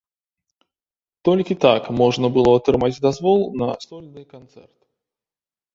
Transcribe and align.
Толькі 1.29 1.59
так 1.65 1.83
можна 2.01 2.27
было 2.39 2.51
атрымаць 2.61 3.01
дазвол 3.05 3.39
на 3.65 3.73
сольны 3.87 4.21
канцэрт. 4.35 4.77